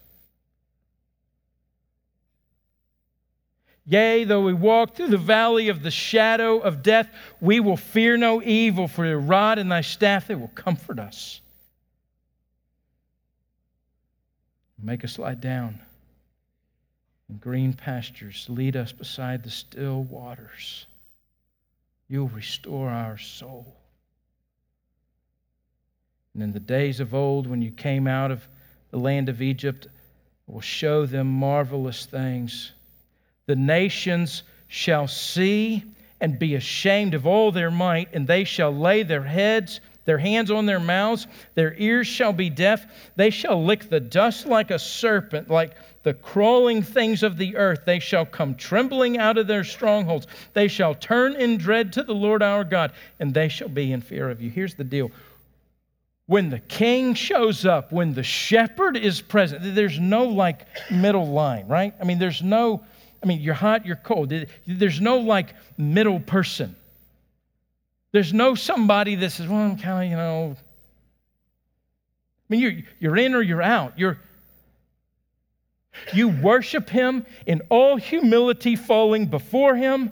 [3.85, 7.09] Yea, though we walk through the valley of the shadow of death,
[7.41, 11.41] we will fear no evil, for your rod and thy staff, they will comfort us.
[14.83, 15.79] Make us lie down
[17.29, 18.47] in green pastures.
[18.49, 20.85] Lead us beside the still waters.
[22.07, 23.65] You'll restore our soul.
[26.33, 28.47] And in the days of old, when you came out of
[28.89, 29.87] the land of Egypt,
[30.47, 32.71] will show them marvelous things.
[33.45, 35.83] The nations shall see
[36.19, 40.51] and be ashamed of all their might, and they shall lay their heads, their hands
[40.51, 42.85] on their mouths, their ears shall be deaf,
[43.15, 47.81] they shall lick the dust like a serpent, like the crawling things of the earth.
[47.85, 50.27] They shall come trembling out of their strongholds.
[50.53, 54.01] They shall turn in dread to the Lord our God, and they shall be in
[54.01, 54.49] fear of you.
[54.49, 55.11] Here's the deal
[56.31, 61.67] when the king shows up, when the shepherd is present, there's no like middle line,
[61.67, 61.93] right?
[61.99, 62.81] I mean, there's no,
[63.21, 64.33] I mean, you're hot, you're cold.
[64.65, 66.75] There's no like middle person.
[68.11, 73.17] There's no somebody that says, well, I'm kind of, you know, I mean, you're, you're
[73.17, 73.97] in or you're out.
[73.97, 74.19] You're,
[76.13, 80.11] you worship him in all humility, falling before him,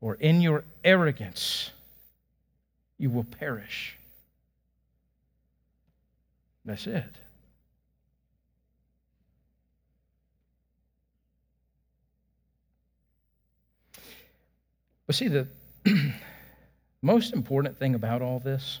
[0.00, 1.70] or in your arrogance
[2.98, 3.96] you will perish.
[6.64, 7.16] That's it.
[15.12, 15.46] But see, the
[17.02, 18.80] most important thing about all this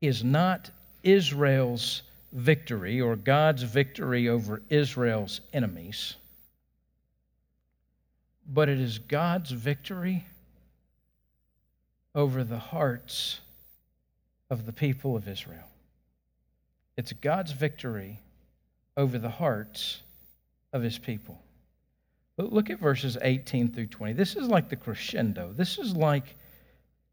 [0.00, 0.70] is not
[1.02, 6.14] Israel's victory or God's victory over Israel's enemies,
[8.46, 10.24] but it is God's victory
[12.14, 13.40] over the hearts
[14.48, 15.66] of the people of Israel.
[16.96, 18.20] It's God's victory
[18.96, 20.02] over the hearts
[20.72, 21.42] of his people.
[22.42, 24.12] Look at verses 18 through 20.
[24.14, 25.52] This is like the crescendo.
[25.56, 26.36] This is like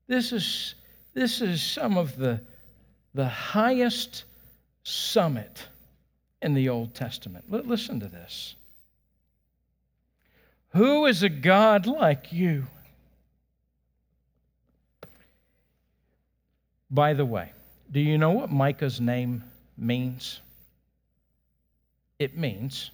[0.08, 0.76] this is
[1.14, 2.42] this is some of the
[3.14, 4.26] the highest
[4.84, 5.68] summit
[6.42, 7.46] in the Old Testament.
[7.50, 8.56] Listen to this.
[10.70, 12.68] Who is a God like you?
[16.90, 17.52] By the way,
[17.92, 19.44] do you know what Micah's name
[19.78, 20.42] means?
[22.20, 22.92] It means,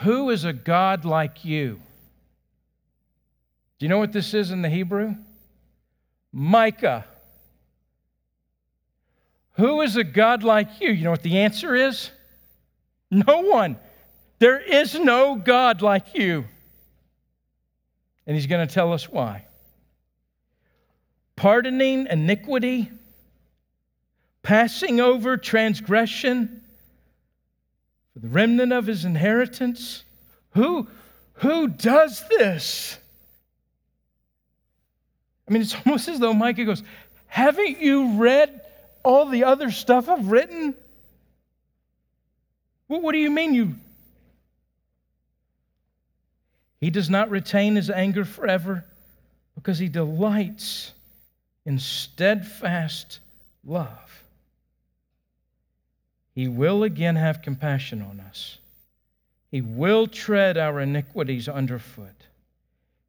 [0.00, 1.80] Who is a God like you?
[3.78, 5.14] Do you know what this is in the Hebrew?
[6.32, 7.06] Micah.
[9.54, 10.90] Who is a God like you?
[10.90, 12.10] You know what the answer is?
[13.10, 13.78] No one.
[14.38, 16.44] There is no God like you.
[18.26, 19.44] And he's going to tell us why
[21.36, 22.90] pardoning iniquity,
[24.42, 26.62] passing over transgression
[28.16, 30.02] for the remnant of his inheritance.
[30.54, 30.88] Who,
[31.34, 32.96] who does this?
[35.46, 36.82] I mean, it's almost as though Micah goes,
[37.26, 38.62] Haven't you read
[39.04, 40.74] all the other stuff I've written?
[42.86, 43.74] What do you mean you?
[46.80, 48.84] He does not retain his anger forever
[49.54, 50.92] because he delights
[51.66, 53.18] in steadfast
[53.62, 54.05] love.
[56.36, 58.58] He will again have compassion on us.
[59.50, 62.26] He will tread our iniquities underfoot.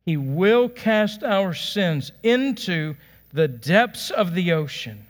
[0.06, 2.96] He will cast our sins into
[3.34, 5.06] the depths of the ocean.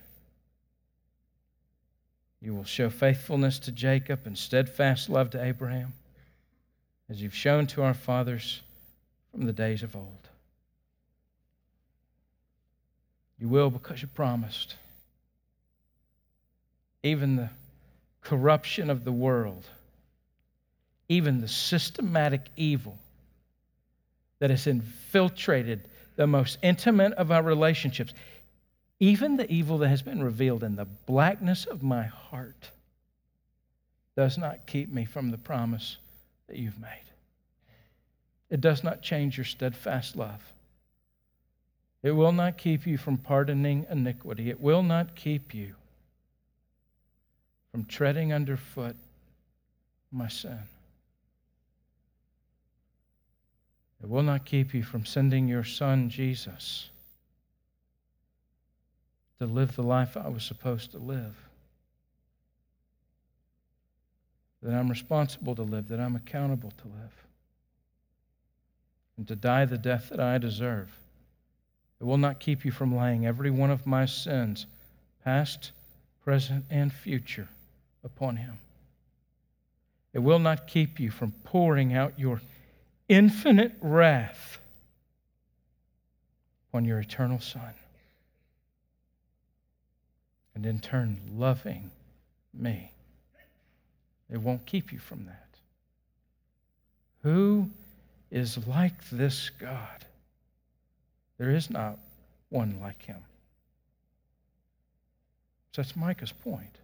[2.41, 5.93] You will show faithfulness to Jacob and steadfast love to Abraham,
[7.11, 8.61] as you've shown to our fathers
[9.31, 10.29] from the days of old.
[13.37, 14.75] You will because you promised.
[17.03, 17.49] Even the
[18.21, 19.65] corruption of the world,
[21.09, 22.97] even the systematic evil
[24.39, 28.13] that has infiltrated the most intimate of our relationships,
[28.99, 32.71] even the evil that has been revealed in the blackness of my heart,
[34.15, 35.97] does not keep me from the promise
[36.47, 37.03] that you've made.
[38.49, 40.41] It does not change your steadfast love.
[42.01, 44.49] It will not keep you from pardoning iniquity.
[44.49, 45.75] It will not keep you
[47.77, 48.95] from treading underfoot
[50.11, 50.57] my sin.
[54.01, 56.89] It will not keep you from sending your son, Jesus,
[59.37, 61.35] to live the life I was supposed to live.
[64.63, 67.13] That I'm responsible to live, that I'm accountable to live,
[69.17, 70.89] and to die the death that I deserve.
[72.01, 74.65] It will not keep you from laying every one of my sins,
[75.23, 75.73] past,
[76.23, 77.49] present, and future,
[78.07, 78.57] upon him.
[80.13, 82.41] It will not keep you from pouring out your
[83.07, 84.57] infinite wrath
[86.73, 87.73] on your eternal Son.
[90.55, 91.91] And in turn, loving
[92.51, 92.91] me.
[94.31, 95.47] It won't keep you from that.
[97.21, 97.69] Who
[98.31, 100.05] is like this God?
[101.37, 101.99] There is not
[102.49, 103.23] one like him.
[105.73, 106.75] So that's Micah's point.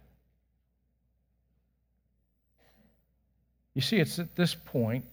[3.74, 5.04] You see, it's at this point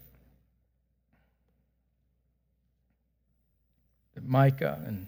[4.15, 5.07] that Micah and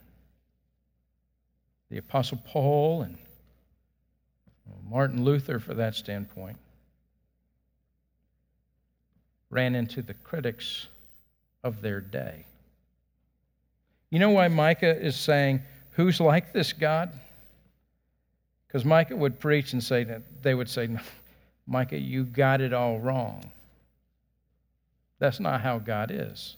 [1.90, 3.18] the Apostle Paul and
[4.90, 6.58] Martin Luther, for that standpoint,
[9.50, 10.88] ran into the critics
[11.64, 12.46] of their day.
[14.10, 17.12] You know why Micah is saying, Who's like this God?
[18.68, 21.00] Because Micah would preach and say that they would say, no,
[21.66, 23.52] Micah, you got it all wrong.
[25.20, 26.58] That's not how God is.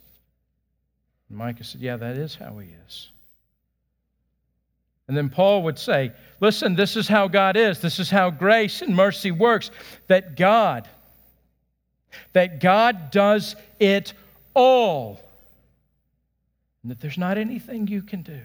[1.29, 3.09] And Micah said, Yeah, that is how he is.
[5.07, 7.79] And then Paul would say, Listen, this is how God is.
[7.79, 9.69] This is how grace and mercy works.
[10.07, 10.89] That God,
[12.33, 14.13] that God does it
[14.53, 15.19] all.
[16.81, 18.41] And that there's not anything you can do.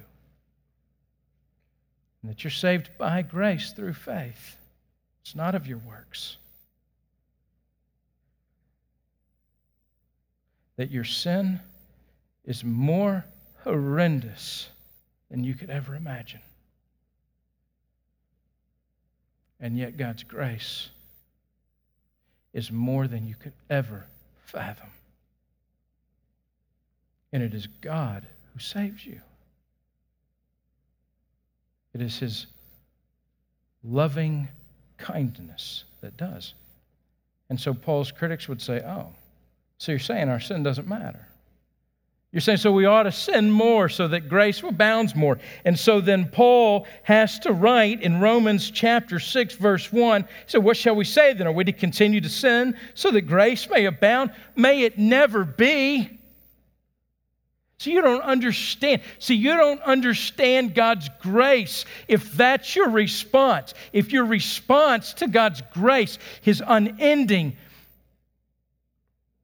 [2.23, 4.57] And that you're saved by grace through faith.
[5.23, 6.37] It's not of your works.
[10.81, 11.61] That your sin
[12.47, 13.27] is more
[13.65, 14.71] horrendous
[15.31, 16.41] than you could ever imagine.
[19.61, 20.89] And yet, God's grace
[22.55, 24.07] is more than you could ever
[24.47, 24.89] fathom.
[27.31, 28.25] And it is God
[28.55, 29.21] who saves you.
[31.93, 32.47] It is His
[33.85, 34.49] loving
[34.97, 36.55] kindness that does.
[37.51, 39.09] And so Paul's critics would say, Oh,
[39.81, 41.27] so you're saying our sin doesn't matter.
[42.33, 45.39] You're saying, so we ought to sin more so that grace abounds more.
[45.65, 50.29] And so then Paul has to write in Romans chapter 6, verse 1.
[50.47, 51.47] So, what shall we say then?
[51.47, 54.33] Are we to continue to sin so that grace may abound?
[54.55, 56.21] May it never be.
[57.79, 59.01] So, you don't understand.
[59.19, 63.73] See, you don't understand God's grace if that's your response.
[63.95, 67.57] If your response to God's grace, His unending,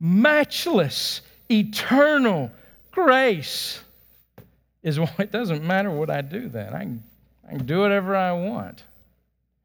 [0.01, 2.51] matchless, eternal,
[2.91, 3.81] grace
[4.83, 6.75] is well, it doesn't matter what I do then.
[6.75, 7.03] I can,
[7.47, 8.83] I can do whatever I want.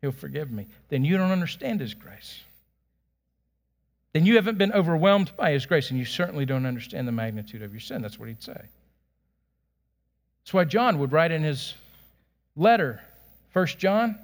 [0.01, 0.67] He'll forgive me.
[0.89, 2.41] Then you don't understand His grace.
[4.13, 7.61] Then you haven't been overwhelmed by His grace, and you certainly don't understand the magnitude
[7.61, 8.01] of your sin.
[8.01, 8.59] That's what he'd say.
[10.43, 11.75] That's why John would write in his
[12.55, 12.99] letter,
[13.53, 14.17] 1 John,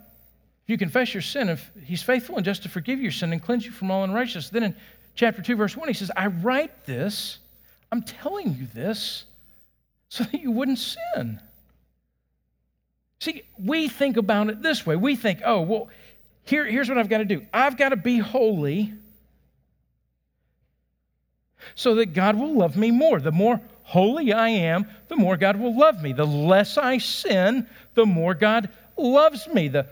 [0.63, 3.41] if you confess your sin, if he's faithful and just to forgive your sin and
[3.41, 4.49] cleanse you from all unrighteousness.
[4.49, 4.75] Then in
[5.17, 7.39] chapter 2, verse 1, he says, I write this
[7.91, 9.25] I'm telling you this
[10.09, 11.39] so that you wouldn't sin.
[13.19, 14.95] See, we think about it this way.
[14.95, 15.89] We think, oh, well,
[16.45, 18.93] here, here's what I've got to do I've got to be holy
[21.75, 23.19] so that God will love me more.
[23.19, 26.13] The more holy I am, the more God will love me.
[26.13, 29.67] The less I sin, the more God loves me.
[29.69, 29.87] The,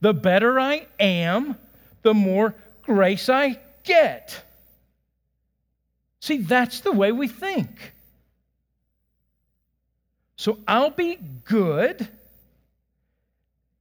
[0.00, 1.56] the better I am,
[2.02, 4.42] the more grace I get.
[6.20, 7.92] See, that's the way we think.
[10.36, 12.08] So I'll be good,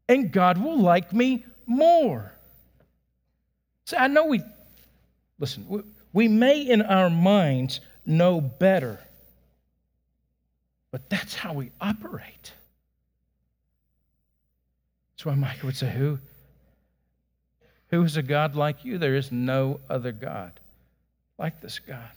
[0.07, 2.31] and God will like me more.
[3.85, 4.41] See, I know we,
[5.39, 5.81] listen, we,
[6.13, 8.99] we may in our minds know better,
[10.91, 12.53] but that's how we operate.
[15.13, 16.19] That's why Micah would say, Who?
[17.91, 18.97] Who is a God like you?
[18.97, 20.53] There is no other God
[21.37, 22.11] like this God.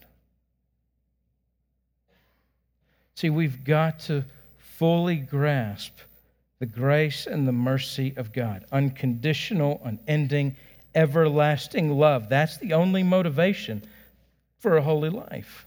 [3.17, 4.25] See, we've got to
[4.59, 5.93] fully grasp
[6.61, 10.57] the grace and the mercy of God unconditional, unending,
[10.95, 12.29] everlasting love.
[12.29, 13.83] That's the only motivation
[14.59, 15.67] for a holy life.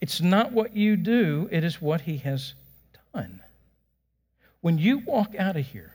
[0.00, 2.52] It's not what you do, it is what He has
[3.14, 3.40] done.
[4.60, 5.94] When you walk out of here,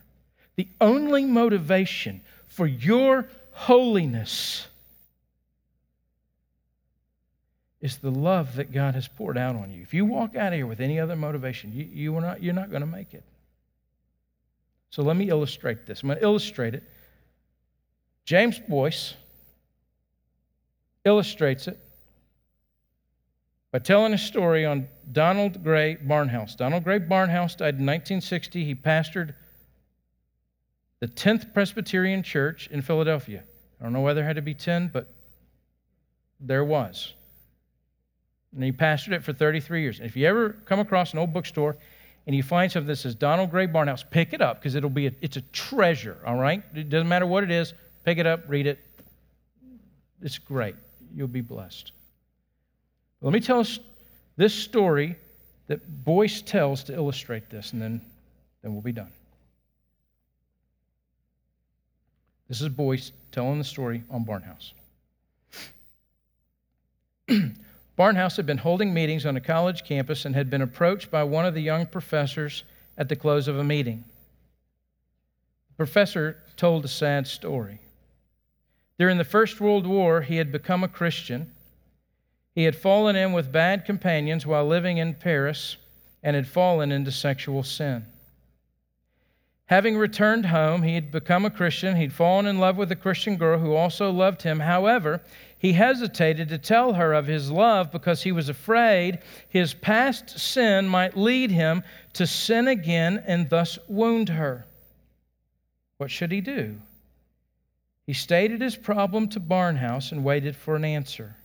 [0.55, 4.67] the only motivation for your holiness
[7.81, 9.81] is the love that God has poured out on you.
[9.81, 12.53] If you walk out of here with any other motivation, you, you are not, you're
[12.53, 13.23] not going to make it.
[14.89, 16.01] So let me illustrate this.
[16.01, 16.83] I'm going to illustrate it.
[18.23, 19.13] James Boice
[21.03, 21.79] illustrates it
[23.71, 26.55] by telling a story on Donald Grey Barnhouse.
[26.55, 28.65] Donald Grey Barnhouse died in 1960.
[28.65, 29.35] He pastored
[31.05, 33.43] the 10th Presbyterian Church in Philadelphia.
[33.79, 35.13] I don't know whether there had to be 10, but
[36.39, 37.13] there was.
[38.55, 39.99] And he pastored it for 33 years.
[39.99, 41.77] And if you ever come across an old bookstore
[42.25, 45.05] and you find something that says Donald Grey Barnhouse, pick it up because it'll be
[45.05, 46.63] a, it's a treasure, all right?
[46.73, 47.75] It doesn't matter what it is.
[48.03, 48.79] Pick it up, read it.
[50.23, 50.75] It's great.
[51.13, 51.91] You'll be blessed.
[53.21, 53.77] Let me tell us
[54.37, 55.17] this story
[55.67, 58.01] that Boice tells to illustrate this, and then,
[58.63, 59.11] then we'll be done.
[62.47, 64.73] This is Boice telling the story on Barnhouse.
[67.97, 71.45] Barnhouse had been holding meetings on a college campus and had been approached by one
[71.45, 72.63] of the young professors
[72.97, 74.03] at the close of a meeting.
[75.69, 77.79] The professor told a sad story.
[78.99, 81.51] During the First World War, he had become a Christian.
[82.53, 85.77] He had fallen in with bad companions while living in Paris
[86.21, 88.05] and had fallen into sexual sin.
[89.67, 91.95] Having returned home, he had become a Christian.
[91.95, 94.59] He'd fallen in love with a Christian girl who also loved him.
[94.59, 95.21] However,
[95.57, 100.87] he hesitated to tell her of his love because he was afraid his past sin
[100.87, 104.65] might lead him to sin again and thus wound her.
[105.97, 106.79] What should he do?
[108.05, 111.37] He stated his problem to Barnhouse and waited for an answer.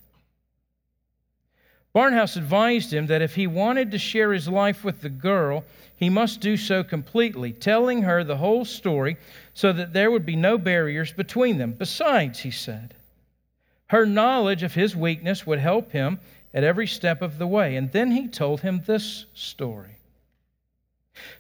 [1.94, 5.64] Barnhouse advised him that if he wanted to share his life with the girl,
[5.96, 9.16] he must do so completely, telling her the whole story
[9.54, 11.72] so that there would be no barriers between them.
[11.72, 12.94] Besides, he said,
[13.88, 16.20] her knowledge of his weakness would help him
[16.54, 17.74] at every step of the way.
[17.74, 19.96] And then he told him this story.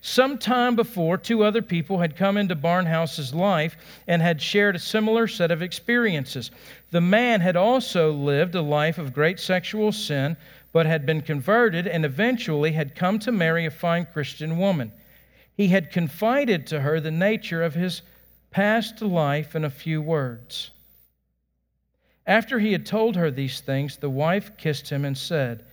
[0.00, 3.76] Some time before, two other people had come into Barnhouse's life
[4.06, 6.50] and had shared a similar set of experiences.
[6.90, 10.36] The man had also lived a life of great sexual sin,
[10.72, 14.92] but had been converted and eventually had come to marry a fine Christian woman.
[15.56, 18.02] He had confided to her the nature of his
[18.50, 20.70] past life in a few words.
[22.26, 25.64] After he had told her these things, the wife kissed him and said,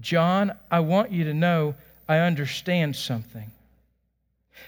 [0.00, 1.74] John, I want you to know
[2.10, 3.52] I understand something.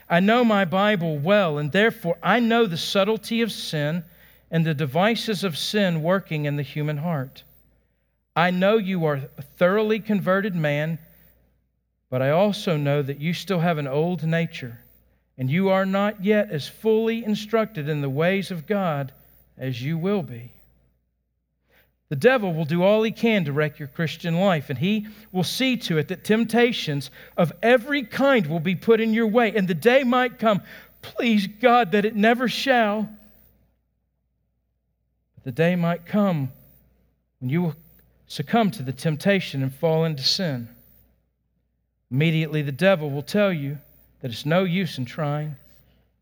[0.09, 4.05] I know my Bible well, and therefore I know the subtlety of sin
[4.49, 7.43] and the devices of sin working in the human heart.
[8.36, 11.01] I know you are a thoroughly converted man,
[12.11, 14.78] but I also know that you still have an old nature,
[15.36, 19.11] and you are not yet as fully instructed in the ways of God
[19.59, 20.53] as you will be.
[22.13, 25.45] The devil will do all he can to wreck your Christian life, and he will
[25.45, 29.55] see to it that temptations of every kind will be put in your way.
[29.57, 30.61] And the day might come,
[31.01, 33.09] please God, that it never shall.
[35.45, 36.53] The day might come
[37.41, 37.77] when you will
[38.27, 40.69] succumb to the temptation and fall into sin.
[42.11, 43.79] Immediately, the devil will tell you
[44.21, 45.57] that it's no use in trying,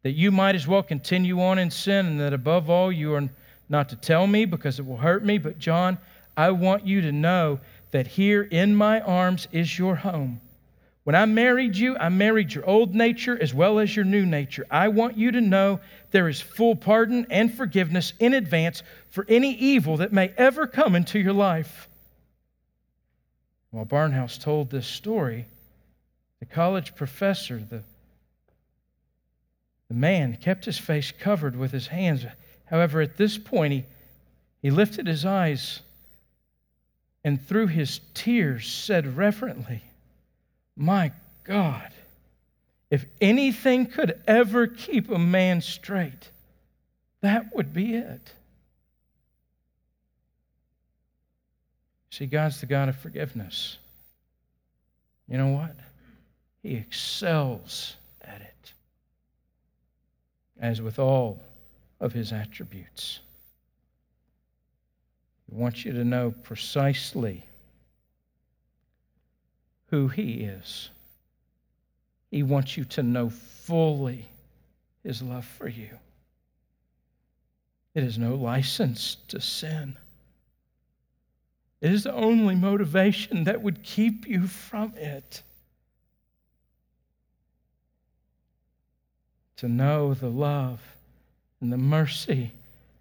[0.04, 3.28] that you might as well continue on in sin, and that above all, you are
[3.70, 5.96] not to tell me because it will hurt me, but John,
[6.36, 7.60] I want you to know
[7.92, 10.40] that here in my arms is your home.
[11.04, 14.66] When I married you, I married your old nature as well as your new nature.
[14.70, 19.54] I want you to know there is full pardon and forgiveness in advance for any
[19.54, 21.88] evil that may ever come into your life.
[23.70, 25.46] While Barnhouse told this story,
[26.40, 27.82] the college professor, the,
[29.88, 32.26] the man, kept his face covered with his hands.
[32.70, 33.84] However, at this point, he,
[34.62, 35.80] he lifted his eyes
[37.24, 39.82] and through his tears said reverently,
[40.76, 41.12] My
[41.44, 41.90] God,
[42.90, 46.30] if anything could ever keep a man straight,
[47.20, 48.32] that would be it.
[52.10, 53.78] See, God's the God of forgiveness.
[55.28, 55.76] You know what?
[56.62, 58.72] He excels at it.
[60.60, 61.40] As with all
[62.00, 63.20] of his attributes.
[65.48, 67.44] He wants you to know precisely
[69.88, 70.90] who he is.
[72.30, 74.28] He wants you to know fully
[75.02, 75.90] his love for you.
[77.94, 79.96] It is no license to sin.
[81.80, 85.42] It is the only motivation that would keep you from it.
[89.56, 90.80] To know the love
[91.60, 92.52] and the mercy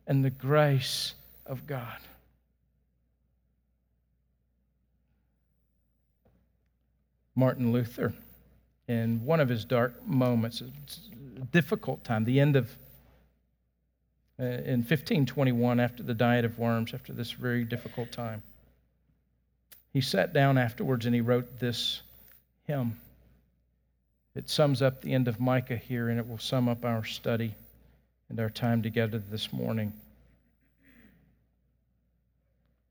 [0.07, 1.13] and the grace
[1.45, 1.97] of God.
[7.35, 8.13] Martin Luther,
[8.87, 12.75] in one of his dark moments, a difficult time, the end of
[14.39, 18.41] uh, in 1521, after the Diet of Worms, after this very difficult time,
[19.91, 22.01] he sat down afterwards and he wrote this
[22.65, 22.97] hymn.
[24.35, 27.53] It sums up the end of Micah here, and it will sum up our study
[28.29, 29.91] and our time together this morning.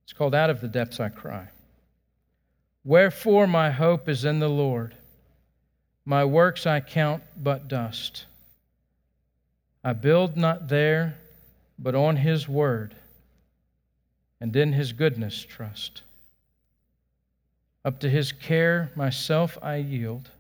[0.05, 1.49] It's called Out of the Depths I Cry.
[2.85, 4.95] Wherefore my hope is in the Lord.
[6.05, 8.25] My works I count but dust.
[9.85, 11.19] I build not there,
[11.79, 12.97] but on his word,
[14.41, 16.03] and in his goodness trust.
[17.85, 20.31] Up to his care, myself I yield.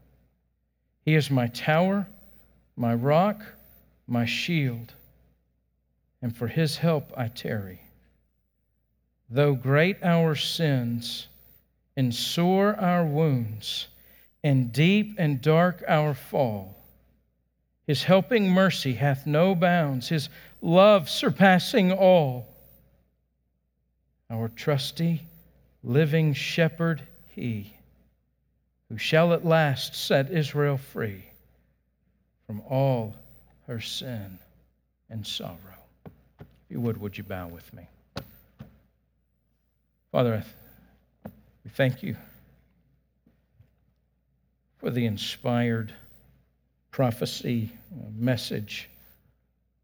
[1.04, 2.06] He is my tower,
[2.76, 3.42] my rock,
[4.08, 4.94] my shield,
[6.22, 7.80] and for his help I tarry.
[9.28, 11.28] Though great our sins,
[11.96, 13.88] and sore our wounds,
[14.42, 16.74] and deep and dark our fall,
[17.86, 20.28] his helping mercy hath no bounds, his
[20.62, 22.46] love surpassing all.
[24.30, 25.26] Our trusty,
[25.82, 27.74] living shepherd, he,
[28.88, 31.24] who shall at last set Israel free
[32.46, 33.16] from all
[33.68, 34.38] her sin
[35.10, 35.58] and sorrow.
[36.40, 37.86] If you would, would you bow with me?
[40.10, 40.42] Father,
[41.64, 42.16] we thank you
[44.78, 45.92] for the inspired
[46.90, 48.88] prophecy uh, message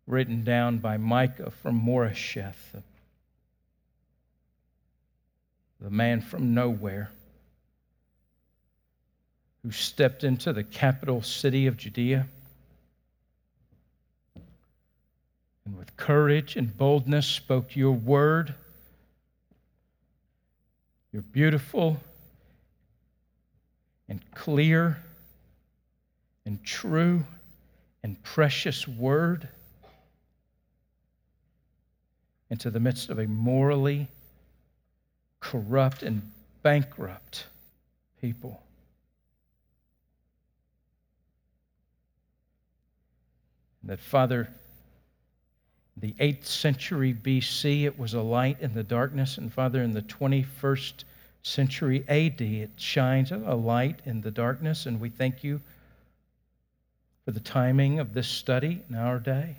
[0.06, 2.82] written down by Micah from Moresheth,
[5.80, 7.10] the man from nowhere
[9.62, 12.26] who stepped into the capital city of Judea
[15.64, 18.54] and with courage and boldness spoke your word,
[21.12, 22.00] your beautiful
[24.08, 25.02] and clear
[26.44, 27.24] and true
[28.02, 29.48] and precious word
[32.50, 34.08] into the midst of a morally
[35.40, 36.30] corrupt and
[36.62, 37.46] bankrupt
[38.20, 38.64] people.
[43.86, 44.48] that, Father,
[45.96, 49.38] the 8th century BC, it was a light in the darkness.
[49.38, 51.04] And Father, in the 21st
[51.42, 54.86] century AD, it shines a light in the darkness.
[54.86, 55.60] And we thank you
[57.24, 59.56] for the timing of this study in our day.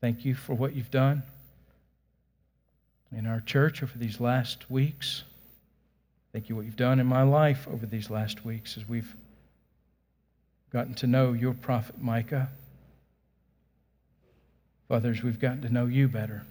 [0.00, 1.22] Thank you for what you've done
[3.16, 5.24] in our church over these last weeks.
[6.32, 9.14] Thank you what you've done in my life over these last weeks as we've
[10.72, 12.48] gotten to know your prophet Micah.
[14.88, 16.42] Fathers, we've gotten to know you better.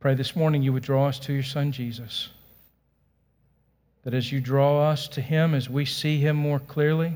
[0.00, 2.30] Pray this morning you would draw us to your Son Jesus.
[4.04, 7.12] That as you draw us to him, as we see him more clearly,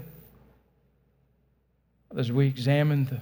[2.14, 3.20] as we examine the,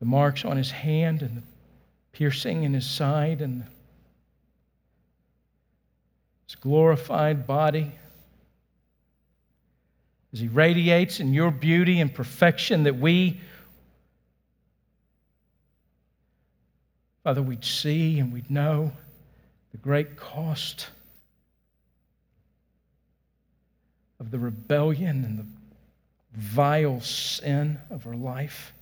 [0.00, 1.42] the marks on his hand and the
[2.10, 3.62] piercing in his side and
[6.48, 7.92] his glorified body,
[10.32, 13.40] as he radiates in your beauty and perfection, that we,
[17.24, 18.92] Father, we'd see and we'd know
[19.72, 20.88] the great cost
[24.18, 25.46] of the rebellion and the
[26.34, 28.72] vile sin of our life.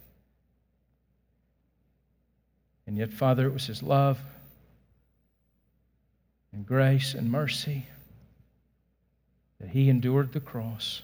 [2.87, 4.19] And yet, Father, it was His love
[6.53, 7.87] and grace and mercy
[9.61, 11.03] that He endured the cross.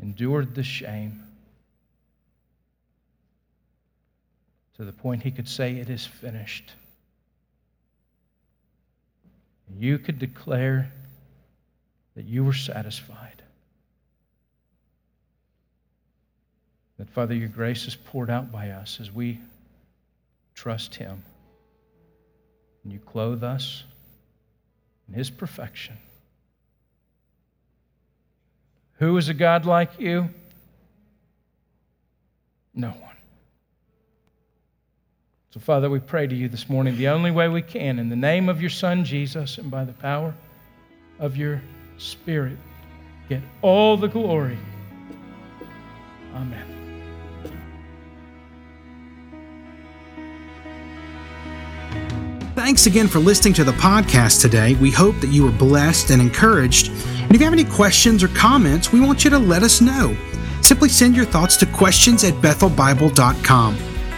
[0.00, 1.27] endured the shame
[4.78, 6.72] to the point he could say, It is finished.
[9.76, 10.90] You could declare
[12.16, 13.42] that you were satisfied.
[16.98, 19.38] That, Father, your grace is poured out by us as we
[20.54, 21.22] trust Him.
[22.82, 23.84] And you clothe us
[25.06, 25.96] in His perfection.
[28.94, 30.28] Who is a God like you?
[32.74, 33.17] No one.
[35.50, 38.16] So, Father, we pray to you this morning the only way we can, in the
[38.16, 40.34] name of your Son, Jesus, and by the power
[41.18, 41.62] of your
[41.96, 42.58] Spirit,
[43.30, 44.58] get all the glory.
[46.34, 46.74] Amen.
[52.54, 54.74] Thanks again for listening to the podcast today.
[54.74, 56.90] We hope that you were blessed and encouraged.
[57.22, 60.14] And if you have any questions or comments, we want you to let us know.
[60.60, 63.87] Simply send your thoughts to questions at bethelbible.com.